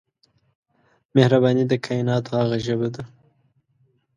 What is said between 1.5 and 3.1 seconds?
د کایناتو هغه ژبه ده